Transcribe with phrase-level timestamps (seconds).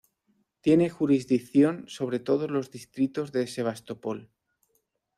[0.61, 4.31] Tiene jurisdicción sobre todos los distritos de Sebastopol.